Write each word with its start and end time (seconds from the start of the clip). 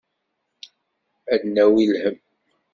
Ad 1.33 1.39
d-nawi 1.43 1.83
lhemm. 1.91 2.17